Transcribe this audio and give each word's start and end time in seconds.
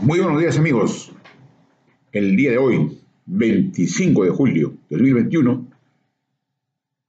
Muy 0.00 0.20
buenos 0.20 0.40
días 0.40 0.56
amigos. 0.56 1.12
El 2.12 2.36
día 2.36 2.52
de 2.52 2.58
hoy, 2.58 3.02
25 3.26 4.24
de 4.24 4.30
julio 4.30 4.78
de 4.88 4.96
2021, 4.96 5.68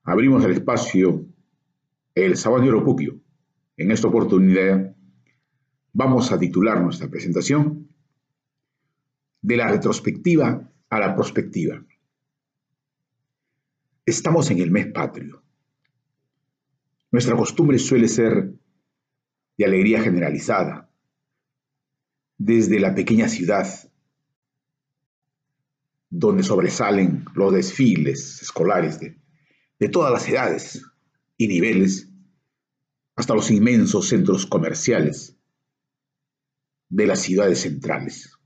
abrimos 0.02 0.44
el 0.44 0.50
espacio 0.50 1.24
El 2.16 2.36
Sabanero 2.36 2.82
Puquio. 2.82 3.20
En 3.76 3.92
esta 3.92 4.08
oportunidad 4.08 4.96
vamos 5.92 6.32
a 6.32 6.38
titular 6.40 6.80
nuestra 6.82 7.08
presentación 7.08 7.88
De 9.40 9.56
la 9.56 9.68
retrospectiva 9.68 10.68
a 10.88 10.98
la 10.98 11.14
prospectiva. 11.14 11.84
Estamos 14.04 14.50
en 14.50 14.58
el 14.58 14.72
mes 14.72 14.88
patrio. 14.88 15.44
Nuestra 17.12 17.36
costumbre 17.36 17.78
suele 17.78 18.08
ser 18.08 18.52
de 19.56 19.64
alegría 19.64 20.02
generalizada 20.02 20.89
desde 22.40 22.80
la 22.80 22.94
pequeña 22.94 23.28
ciudad, 23.28 23.68
donde 26.08 26.42
sobresalen 26.42 27.26
los 27.34 27.52
desfiles 27.52 28.40
escolares 28.40 28.98
de, 28.98 29.88
todas 29.90 30.10
las 30.10 30.26
edades 30.26 30.82
y 31.36 31.48
niveles, 31.48 32.08
hasta 33.14 33.34
los 33.34 33.50
inmensos 33.50 34.08
centros 34.08 34.46
comerciales 34.46 35.36
de 36.88 37.06
las 37.06 37.20
ciudades 37.20 37.60
centrales. 37.60 38.38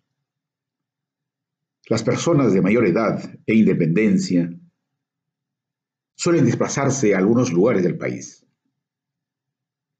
Las 1.86 2.02
personas 2.02 2.52
de 2.52 2.62
mayor 2.62 2.88
edad 2.88 3.22
e 3.46 3.54
independencia 3.54 4.52
suelen 6.16 6.46
desplazarse 6.46 7.14
a 7.14 7.18
algunos 7.18 7.52
lugares 7.52 7.84
del 7.84 7.96
país, 7.96 8.44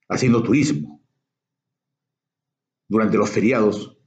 haciendo 0.08 0.42
turismo, 0.42 0.93
durante 2.94 3.16
los 3.16 3.28
feriados 3.28 3.98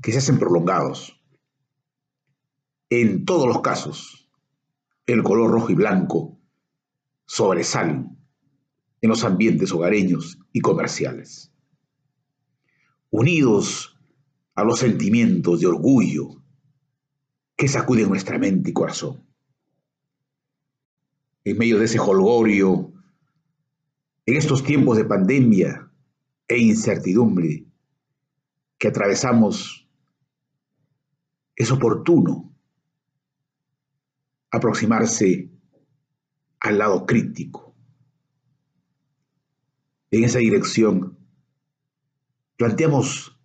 que 0.00 0.10
se 0.10 0.16
hacen 0.16 0.38
prolongados. 0.38 1.22
En 2.88 3.26
todos 3.26 3.46
los 3.46 3.60
casos, 3.60 4.26
el 5.04 5.22
color 5.22 5.50
rojo 5.50 5.68
y 5.68 5.74
blanco 5.74 6.40
sobresalen 7.26 8.16
en 9.02 9.10
los 9.10 9.22
ambientes 9.24 9.70
hogareños 9.70 10.38
y 10.50 10.60
comerciales. 10.60 11.52
Unidos 13.10 14.00
a 14.54 14.64
los 14.64 14.78
sentimientos 14.78 15.60
de 15.60 15.66
orgullo 15.66 16.42
que 17.54 17.68
sacuden 17.68 18.08
nuestra 18.08 18.38
mente 18.38 18.70
y 18.70 18.72
corazón. 18.72 19.26
En 21.44 21.58
medio 21.58 21.78
de 21.78 21.84
ese 21.84 21.98
holgorio, 21.98 22.94
en 24.24 24.36
estos 24.36 24.64
tiempos 24.64 24.96
de 24.96 25.04
pandemia, 25.04 25.91
e 26.48 26.58
incertidumbre 26.58 27.66
que 28.78 28.88
atravesamos, 28.88 29.88
es 31.54 31.70
oportuno 31.70 32.52
aproximarse 34.50 35.50
al 36.60 36.78
lado 36.78 37.06
crítico. 37.06 37.74
En 40.10 40.24
esa 40.24 40.40
dirección, 40.40 41.16
planteamos 42.56 43.38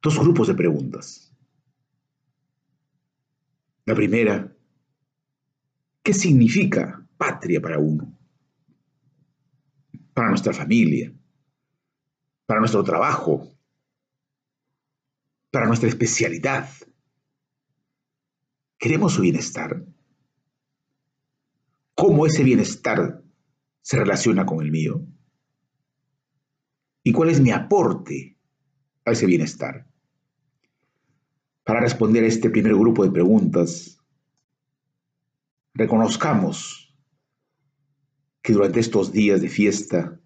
dos 0.00 0.18
grupos 0.18 0.48
de 0.48 0.54
preguntas. 0.54 1.34
La 3.84 3.94
primera, 3.94 4.56
¿qué 6.02 6.14
significa 6.14 7.06
patria 7.16 7.60
para 7.60 7.78
uno? 7.78 8.16
Para 10.14 10.30
nuestra 10.30 10.52
familia, 10.52 11.12
para 12.50 12.58
nuestro 12.58 12.82
trabajo, 12.82 13.48
para 15.52 15.68
nuestra 15.68 15.88
especialidad. 15.88 16.68
Queremos 18.76 19.12
su 19.12 19.22
bienestar. 19.22 19.86
¿Cómo 21.94 22.26
ese 22.26 22.42
bienestar 22.42 23.22
se 23.82 23.98
relaciona 23.98 24.46
con 24.46 24.64
el 24.64 24.72
mío? 24.72 25.00
¿Y 27.04 27.12
cuál 27.12 27.30
es 27.30 27.40
mi 27.40 27.52
aporte 27.52 28.36
a 29.04 29.12
ese 29.12 29.26
bienestar? 29.26 29.86
Para 31.62 31.78
responder 31.78 32.24
a 32.24 32.26
este 32.26 32.50
primer 32.50 32.74
grupo 32.74 33.04
de 33.04 33.12
preguntas, 33.12 33.96
reconozcamos 35.72 36.98
que 38.42 38.52
durante 38.52 38.80
estos 38.80 39.12
días 39.12 39.40
de 39.40 39.48
fiesta 39.48 40.20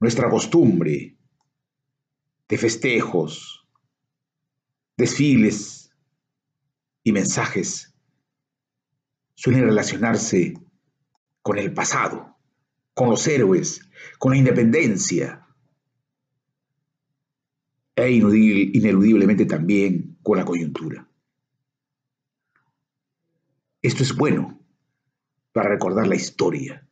nuestra 0.00 0.30
costumbre 0.30 1.16
de 2.48 2.58
festejos, 2.58 3.68
desfiles 4.96 5.94
y 7.04 7.12
mensajes 7.12 7.94
suelen 9.34 9.64
relacionarse 9.64 10.54
con 11.42 11.58
el 11.58 11.72
pasado, 11.72 12.36
con 12.94 13.10
los 13.10 13.26
héroes, 13.26 13.82
con 14.18 14.32
la 14.32 14.38
independencia 14.38 15.46
e 17.94 18.10
ineludiblemente 18.10 19.44
también 19.44 20.18
con 20.22 20.38
la 20.38 20.44
coyuntura. 20.44 21.06
Esto 23.82 24.02
es 24.02 24.14
bueno 24.14 24.58
para 25.52 25.68
recordar 25.70 26.06
la 26.06 26.16
historia. 26.16 26.86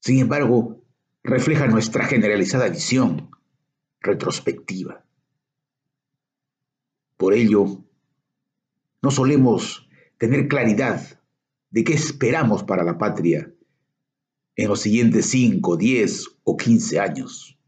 Sin 0.00 0.18
embargo, 0.18 0.79
refleja 1.22 1.66
nuestra 1.66 2.06
generalizada 2.06 2.68
visión 2.68 3.30
retrospectiva. 4.00 5.04
Por 7.16 7.34
ello, 7.34 7.84
no 9.02 9.10
solemos 9.10 9.88
tener 10.18 10.48
claridad 10.48 11.20
de 11.70 11.84
qué 11.84 11.94
esperamos 11.94 12.64
para 12.64 12.84
la 12.84 12.98
patria 12.98 13.52
en 14.56 14.68
los 14.68 14.80
siguientes 14.80 15.26
5, 15.26 15.76
10 15.76 16.26
o 16.44 16.56
15 16.56 17.00
años. 17.00 17.58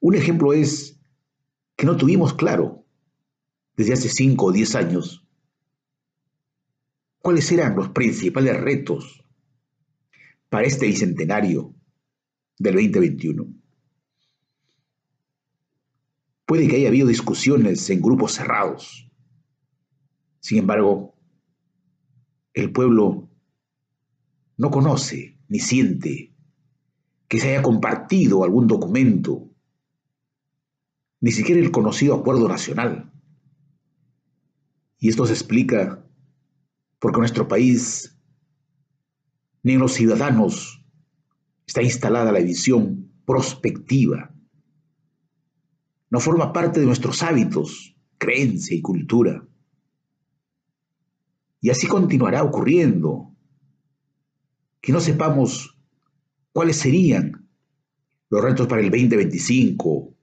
Un 0.00 0.14
ejemplo 0.14 0.52
es 0.52 1.00
que 1.76 1.86
no 1.86 1.96
tuvimos 1.96 2.34
claro 2.34 2.84
desde 3.76 3.94
hace 3.94 4.08
5 4.08 4.44
o 4.44 4.52
10 4.52 4.74
años 4.74 5.26
cuáles 7.18 7.50
eran 7.50 7.74
los 7.74 7.88
principales 7.88 8.60
retos 8.60 9.24
para 10.50 10.66
este 10.66 10.86
bicentenario 10.86 11.73
del 12.58 12.74
2021. 12.74 13.46
Puede 16.46 16.68
que 16.68 16.76
haya 16.76 16.88
habido 16.88 17.08
discusiones 17.08 17.88
en 17.90 18.00
grupos 18.00 18.32
cerrados. 18.32 19.10
Sin 20.40 20.58
embargo, 20.58 21.14
el 22.52 22.70
pueblo 22.70 23.30
no 24.56 24.70
conoce 24.70 25.38
ni 25.48 25.58
siente 25.58 26.34
que 27.28 27.40
se 27.40 27.50
haya 27.50 27.62
compartido 27.62 28.44
algún 28.44 28.66
documento, 28.66 29.50
ni 31.20 31.32
siquiera 31.32 31.60
el 31.60 31.70
conocido 31.70 32.14
acuerdo 32.14 32.46
nacional. 32.48 33.12
Y 34.98 35.08
esto 35.08 35.26
se 35.26 35.32
explica 35.32 36.06
porque 36.98 37.18
nuestro 37.18 37.48
país, 37.48 38.18
ni 39.62 39.76
los 39.76 39.94
ciudadanos, 39.94 40.83
está 41.66 41.82
instalada 41.82 42.32
la 42.32 42.40
visión 42.40 43.10
prospectiva. 43.24 44.34
No 46.10 46.20
forma 46.20 46.52
parte 46.52 46.80
de 46.80 46.86
nuestros 46.86 47.22
hábitos, 47.22 47.96
creencia 48.18 48.76
y 48.76 48.82
cultura. 48.82 49.46
Y 51.60 51.70
así 51.70 51.86
continuará 51.86 52.42
ocurriendo. 52.42 53.34
Que 54.80 54.92
no 54.92 55.00
sepamos 55.00 55.78
cuáles 56.52 56.76
serían 56.76 57.48
los 58.28 58.42
retos 58.42 58.66
para 58.66 58.82
el 58.82 58.90
2025 58.90 60.14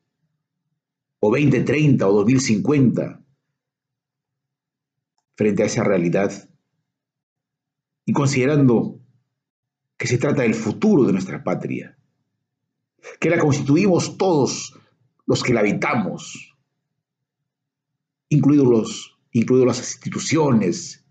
o 1.20 1.30
2030 1.30 2.08
o 2.08 2.14
2050 2.14 3.24
frente 5.36 5.64
a 5.64 5.66
esa 5.66 5.84
realidad 5.84 6.50
y 8.06 8.14
considerando 8.14 9.01
que 10.02 10.08
se 10.08 10.18
trata 10.18 10.42
del 10.42 10.56
futuro 10.56 11.04
de 11.04 11.14
nuestra 11.14 11.44
patria, 11.44 11.96
que 13.20 13.30
la 13.30 13.38
constituimos 13.38 14.18
todos 14.18 14.76
los 15.28 15.44
que 15.44 15.54
la 15.54 15.60
habitamos, 15.60 16.56
incluidos, 18.28 18.68
los, 18.68 19.20
incluidos 19.32 19.68
las 19.68 19.78
instituciones. 19.78 21.06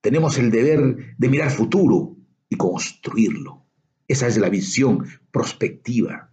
Tenemos 0.00 0.38
el 0.38 0.52
deber 0.52 1.16
de 1.18 1.28
mirar 1.28 1.50
futuro 1.50 2.16
y 2.48 2.54
construirlo. 2.54 3.66
Esa 4.06 4.28
es 4.28 4.38
la 4.38 4.48
visión 4.48 5.04
prospectiva. 5.32 6.32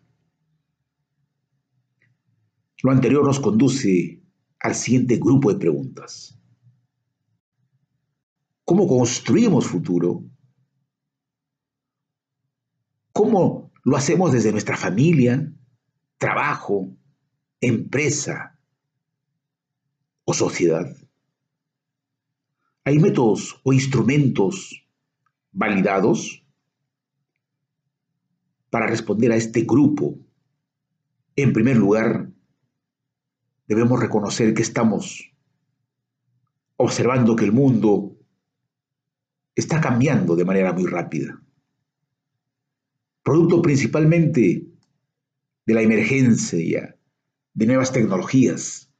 Lo 2.83 2.91
anterior 2.91 3.25
nos 3.25 3.39
conduce 3.39 4.21
al 4.59 4.75
siguiente 4.75 5.17
grupo 5.17 5.51
de 5.51 5.57
preguntas. 5.57 6.39
¿Cómo 8.63 8.87
construimos 8.87 9.65
futuro? 9.65 10.25
¿Cómo 13.13 13.71
lo 13.83 13.97
hacemos 13.97 14.31
desde 14.31 14.51
nuestra 14.51 14.77
familia, 14.77 15.51
trabajo, 16.17 16.95
empresa 17.59 18.57
o 20.25 20.33
sociedad. 20.33 20.85
Hay 22.85 22.99
métodos 22.99 23.59
o 23.63 23.73
instrumentos 23.73 24.85
validados 25.51 26.45
para 28.69 28.87
responder 28.87 29.31
a 29.31 29.35
este 29.35 29.61
grupo. 29.61 30.17
En 31.35 31.53
primer 31.53 31.77
lugar, 31.77 32.29
debemos 33.67 33.99
reconocer 33.99 34.53
que 34.53 34.61
estamos 34.61 35.31
observando 36.75 37.35
que 37.35 37.45
el 37.45 37.51
mundo 37.51 38.17
está 39.55 39.79
cambiando 39.79 40.35
de 40.35 40.45
manera 40.45 40.73
muy 40.73 40.85
rápida. 40.85 41.41
Producto 43.23 43.61
principalmente 43.61 44.67
de 45.65 45.73
la 45.73 45.81
emergencia 45.81 46.97
de 47.53 47.65
nuevas 47.65 47.93
tecnologías 47.93 48.91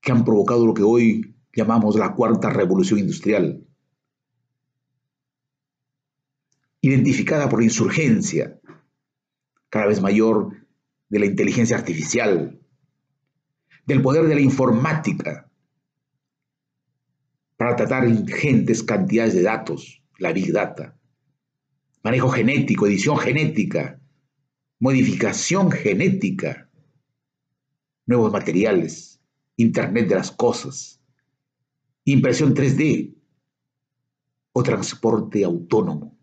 que 0.00 0.12
han 0.12 0.24
provocado 0.24 0.64
lo 0.64 0.74
que 0.74 0.84
hoy 0.84 1.34
llamamos 1.52 1.96
la 1.96 2.14
cuarta 2.14 2.50
revolución 2.50 3.00
industrial, 3.00 3.66
identificada 6.80 7.48
por 7.48 7.58
la 7.58 7.64
insurgencia 7.64 8.60
cada 9.68 9.86
vez 9.86 10.00
mayor 10.00 10.66
de 11.08 11.18
la 11.18 11.26
inteligencia 11.26 11.76
artificial, 11.76 12.60
del 13.86 14.02
poder 14.02 14.26
de 14.26 14.36
la 14.36 14.40
informática, 14.40 15.50
para 17.56 17.74
tratar 17.74 18.06
ingentes 18.06 18.84
cantidades 18.84 19.34
de 19.34 19.42
datos, 19.42 20.04
la 20.18 20.32
Big 20.32 20.52
Data, 20.52 20.97
manejo 22.02 22.28
genético, 22.28 22.86
edición 22.86 23.18
genética, 23.18 24.00
modificación 24.78 25.70
genética, 25.70 26.70
nuevos 28.06 28.32
materiales, 28.32 29.20
Internet 29.56 30.08
de 30.08 30.14
las 30.14 30.30
Cosas, 30.30 31.00
impresión 32.04 32.54
3D 32.54 33.14
o 34.52 34.62
transporte 34.62 35.44
autónomo. 35.44 36.16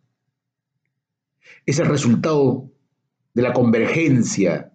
Es 1.66 1.80
el 1.80 1.88
resultado 1.88 2.72
de 3.34 3.42
la 3.42 3.54
convergencia 3.54 4.74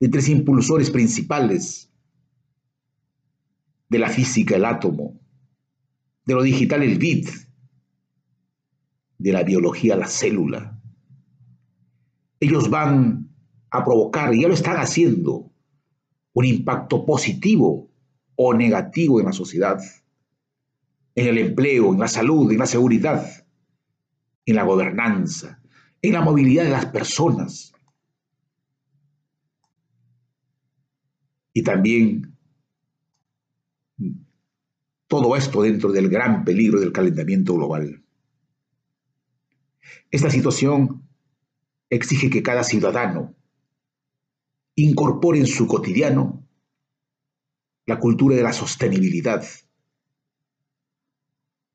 de 0.00 0.08
tres 0.08 0.28
impulsores 0.28 0.90
principales 0.90 1.90
de 3.88 3.98
la 3.98 4.08
física, 4.08 4.56
el 4.56 4.64
átomo, 4.64 5.20
de 6.24 6.34
lo 6.34 6.42
digital, 6.42 6.82
el 6.82 6.98
bit, 6.98 7.28
de 9.18 9.32
la 9.32 9.42
biología, 9.42 9.96
la 9.96 10.06
célula. 10.06 10.80
Ellos 12.40 12.70
van 12.70 13.30
a 13.70 13.84
provocar, 13.84 14.34
y 14.34 14.42
ya 14.42 14.48
lo 14.48 14.54
están 14.54 14.76
haciendo, 14.76 15.50
un 16.32 16.44
impacto 16.44 17.06
positivo 17.06 17.90
o 18.36 18.54
negativo 18.54 19.20
en 19.20 19.26
la 19.26 19.32
sociedad, 19.32 19.80
en 21.14 21.26
el 21.28 21.38
empleo, 21.38 21.92
en 21.92 21.98
la 21.98 22.08
salud, 22.08 22.52
en 22.52 22.58
la 22.58 22.66
seguridad, 22.66 23.26
en 24.44 24.56
la 24.56 24.64
gobernanza, 24.64 25.60
en 26.02 26.12
la 26.12 26.20
movilidad 26.20 26.64
de 26.64 26.70
las 26.70 26.86
personas. 26.86 27.72
Y 31.54 31.62
también 31.62 32.36
todo 35.08 35.36
esto 35.36 35.62
dentro 35.62 35.90
del 35.90 36.08
gran 36.10 36.44
peligro 36.44 36.80
del 36.80 36.92
calentamiento 36.92 37.54
global. 37.54 38.02
Esta 40.10 40.30
situación 40.30 41.08
exige 41.90 42.30
que 42.30 42.42
cada 42.42 42.64
ciudadano 42.64 43.34
incorpore 44.74 45.38
en 45.38 45.46
su 45.46 45.66
cotidiano 45.66 46.46
la 47.86 47.98
cultura 47.98 48.36
de 48.36 48.42
la 48.42 48.52
sostenibilidad, 48.52 49.44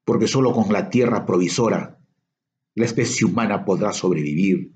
porque 0.04 0.28
solo 0.28 0.54
con 0.54 0.72
la 0.72 0.90
tierra 0.90 1.26
provisora 1.26 2.00
la 2.76 2.86
especie 2.86 3.26
humana 3.26 3.66
podrá 3.66 3.94
sobrevivir 3.94 4.74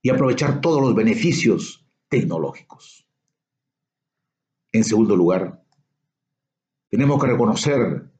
y 0.00 0.10
aprovechar 0.10 0.60
todos 0.60 0.80
los 0.80 0.94
beneficios 0.94 1.86
tecnológicos. 2.08 3.06
En 4.72 4.84
segundo 4.84 5.16
lugar, 5.16 5.64
tenemos 6.88 7.20
que 7.20 7.30
reconocer 7.30 8.10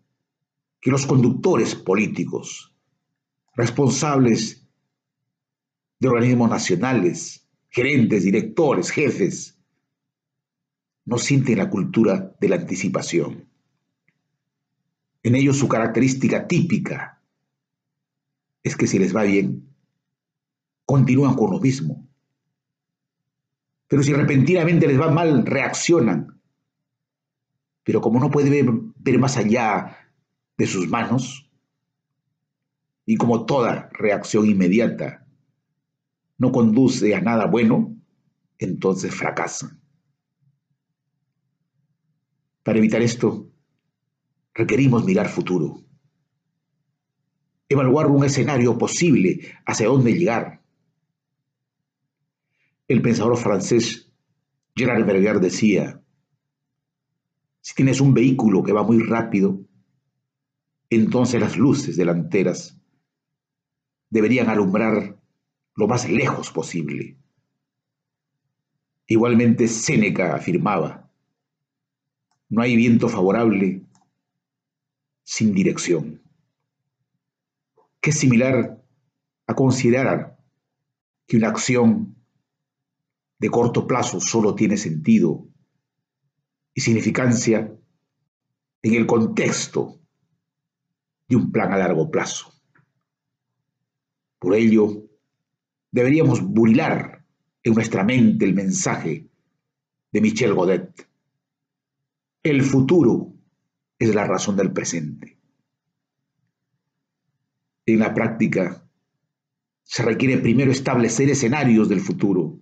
que 0.80 0.90
los 0.90 1.06
conductores 1.06 1.74
políticos, 1.74 2.71
responsables 3.54 4.66
de 5.98 6.08
organismos 6.08 6.50
nacionales, 6.50 7.48
gerentes, 7.70 8.24
directores, 8.24 8.90
jefes, 8.90 9.58
no 11.04 11.18
sienten 11.18 11.58
la 11.58 11.70
cultura 11.70 12.34
de 12.40 12.48
la 12.48 12.56
anticipación. 12.56 13.48
En 15.22 15.34
ellos 15.34 15.58
su 15.58 15.68
característica 15.68 16.46
típica 16.46 17.22
es 18.62 18.76
que 18.76 18.86
si 18.86 18.98
les 18.98 19.14
va 19.14 19.22
bien, 19.24 19.68
continúan 20.84 21.34
con 21.34 21.50
lo 21.50 21.60
mismo. 21.60 22.08
Pero 23.88 24.02
si 24.02 24.12
repentinamente 24.12 24.86
les 24.86 25.00
va 25.00 25.10
mal, 25.10 25.44
reaccionan 25.44 26.32
pero 27.84 28.00
como 28.00 28.20
no 28.20 28.30
puede 28.30 28.50
ver, 28.50 29.18
más 29.18 29.36
allá 29.36 29.96
de 30.56 30.66
sus 30.66 30.88
manos, 30.88 31.50
y 33.04 33.16
como 33.16 33.46
toda 33.46 33.88
reacción 33.92 34.46
inmediata 34.46 35.26
no 36.38 36.52
conduce 36.52 37.14
a 37.14 37.20
nada 37.20 37.46
bueno, 37.46 37.96
entonces 38.58 39.14
fracasan. 39.14 39.80
Para 42.62 42.78
evitar 42.78 43.02
esto, 43.02 43.50
requerimos 44.54 45.04
mirar 45.04 45.28
futuro, 45.28 45.82
evaluar 47.68 48.06
un 48.06 48.24
escenario 48.24 48.78
posible 48.78 49.52
hacia 49.66 49.86
dónde 49.88 50.12
llegar. 50.12 50.62
El 52.86 53.02
pensador 53.02 53.36
francés 53.36 54.12
Gerard 54.74 55.04
Berger 55.04 55.40
decía, 55.40 56.02
si 57.60 57.74
tienes 57.74 58.00
un 58.00 58.14
vehículo 58.14 58.62
que 58.62 58.72
va 58.72 58.82
muy 58.82 58.98
rápido, 58.98 59.60
entonces 60.90 61.40
las 61.40 61.56
luces 61.56 61.96
delanteras 61.96 62.81
deberían 64.12 64.50
alumbrar 64.50 65.18
lo 65.74 65.88
más 65.88 66.06
lejos 66.06 66.50
posible. 66.50 67.16
Igualmente 69.06 69.68
Séneca 69.68 70.34
afirmaba, 70.34 71.10
no 72.50 72.60
hay 72.60 72.76
viento 72.76 73.08
favorable 73.08 73.86
sin 75.22 75.54
dirección, 75.54 76.22
que 78.02 78.10
es 78.10 78.18
similar 78.18 78.84
a 79.46 79.54
considerar 79.54 80.38
que 81.26 81.38
una 81.38 81.48
acción 81.48 82.14
de 83.38 83.48
corto 83.48 83.86
plazo 83.86 84.20
solo 84.20 84.54
tiene 84.54 84.76
sentido 84.76 85.48
y 86.74 86.82
significancia 86.82 87.74
en 88.82 88.94
el 88.94 89.06
contexto 89.06 90.02
de 91.28 91.36
un 91.36 91.50
plan 91.50 91.72
a 91.72 91.78
largo 91.78 92.10
plazo. 92.10 92.61
Por 94.42 94.56
ello, 94.56 95.08
deberíamos 95.92 96.42
burilar 96.42 97.24
en 97.62 97.74
nuestra 97.74 98.02
mente 98.02 98.44
el 98.44 98.54
mensaje 98.54 99.28
de 100.10 100.20
Michel 100.20 100.52
Godet. 100.52 101.08
El 102.42 102.62
futuro 102.62 103.34
es 104.00 104.12
la 104.12 104.26
razón 104.26 104.56
del 104.56 104.72
presente. 104.72 105.38
En 107.86 108.00
la 108.00 108.12
práctica, 108.12 108.84
se 109.84 110.02
requiere 110.02 110.38
primero 110.38 110.72
establecer 110.72 111.30
escenarios 111.30 111.88
del 111.88 112.00
futuro. 112.00 112.58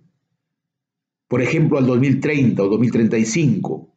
Por 1.27 1.41
ejemplo, 1.41 1.79
al 1.79 1.87
2030 1.87 2.61
o 2.61 2.69
2035, 2.69 3.95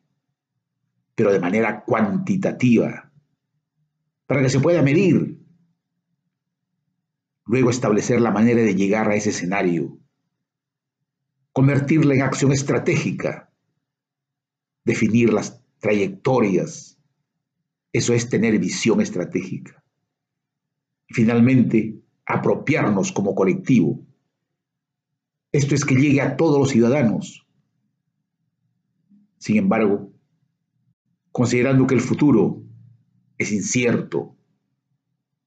pero 1.15 1.33
de 1.35 1.41
manera 1.41 1.85
cuantitativa, 1.85 3.13
para 4.27 4.41
que 4.41 4.49
se 4.49 4.61
pueda 4.61 4.81
medir. 4.81 5.44
Luego 7.47 7.71
establecer 7.71 8.21
la 8.21 8.31
manera 8.31 8.63
de 8.63 8.75
llegar 8.75 9.09
a 9.11 9.17
ese 9.17 9.31
escenario, 9.31 9.99
convertirla 11.53 12.15
en 12.15 12.23
acción 12.23 12.53
estratégica, 12.53 13.53
definir 14.85 15.33
las 15.33 15.63
trayectorias, 15.79 16.99
eso 17.93 18.13
es 18.13 18.29
tener 18.29 18.59
visión 18.59 19.01
estratégica. 19.01 19.85
Y 21.09 21.15
finalmente, 21.15 22.01
apropiarnos 22.27 23.13
como 23.13 23.35
colectivo. 23.35 24.05
Esto 25.53 25.75
es 25.75 25.85
que 25.85 25.95
llegue 25.95 26.21
a 26.21 26.37
todos 26.37 26.59
los 26.59 26.71
ciudadanos. 26.71 27.47
Sin 29.39 29.57
embargo, 29.59 30.13
considerando 31.31 31.87
que 31.87 31.95
el 31.95 32.01
futuro 32.01 32.63
es 33.39 33.53
incierto 33.53 34.37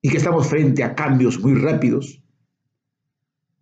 y 0.02 0.10
que 0.10 0.18
estamos 0.18 0.48
frente 0.48 0.84
a 0.84 0.96
cambios 0.96 1.40
muy 1.40 1.56
rápidos, 1.56 2.24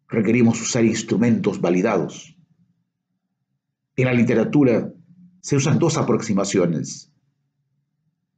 requerimos 0.07 0.61
usar 0.61 0.85
instrumentos 0.85 1.61
validados. 1.61 2.37
En 3.95 4.05
la 4.05 4.13
literatura 4.13 4.93
se 5.41 5.55
usan 5.55 5.79
dos 5.79 5.97
aproximaciones. 5.97 7.11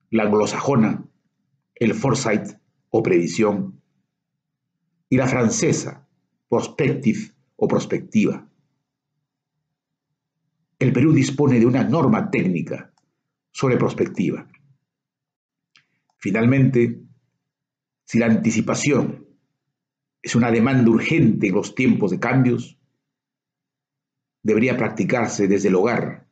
La 0.10 0.24
anglosajona, 0.24 1.06
el 1.76 1.94
foresight 1.94 2.60
o 2.90 3.04
previsión, 3.04 3.82
y 5.10 5.18
la 5.18 5.28
francesa, 5.28 6.08
prospective 6.50 7.32
o 7.56 7.68
prospectiva. 7.68 8.48
El 10.80 10.94
Perú 10.94 11.12
dispone 11.12 11.60
de 11.60 11.66
una 11.66 11.84
norma 11.84 12.30
técnica 12.30 12.94
sobre 13.52 13.78
prospectiva. 13.78 14.48
Finalmente, 16.18 17.07
si 18.08 18.20
la 18.20 18.28
anticipación 18.28 19.28
es 20.22 20.36
una 20.36 20.50
demanda 20.50 20.90
urgente 20.90 21.48
en 21.48 21.56
los 21.56 21.76
tiempos 21.76 22.10
de 22.10 22.20
cambios, 22.20 22.80
debería 24.42 24.78
practicarse 24.78 25.50
desde 25.50 25.68
el 25.68 25.76
hogar, 25.76 26.26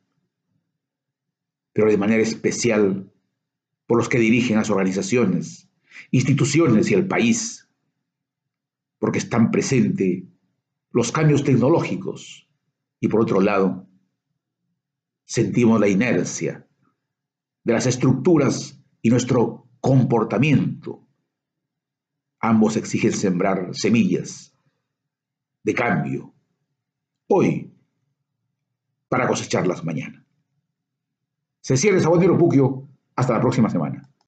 pero 1.74 1.90
de 1.90 1.98
manera 1.98 2.22
especial 2.22 3.12
por 3.86 3.98
los 3.98 4.08
que 4.08 4.18
dirigen 4.18 4.56
las 4.56 4.70
organizaciones, 4.70 5.68
instituciones 6.10 6.90
y 6.90 6.94
el 6.94 7.06
país, 7.06 7.68
porque 8.98 9.18
están 9.18 9.50
presentes 9.50 10.24
los 10.92 11.12
cambios 11.12 11.44
tecnológicos 11.44 12.48
y 13.00 13.08
por 13.08 13.20
otro 13.20 13.42
lado, 13.42 13.86
sentimos 15.26 15.78
la 15.78 15.88
inercia 15.88 16.66
de 17.64 17.72
las 17.74 17.84
estructuras 17.84 18.82
y 19.02 19.10
nuestro 19.10 19.68
comportamiento. 19.80 21.05
Ambos 22.46 22.76
exigen 22.76 23.12
sembrar 23.12 23.70
semillas 23.72 24.56
de 25.64 25.74
cambio 25.74 26.32
hoy 27.26 27.74
para 29.08 29.26
cosecharlas 29.26 29.84
mañana. 29.84 30.24
Se 31.60 31.76
cierra 31.76 31.98
Sabonero 31.98 32.38
Puquio. 32.38 32.86
Hasta 33.16 33.32
la 33.32 33.40
próxima 33.40 33.68
semana. 33.68 34.08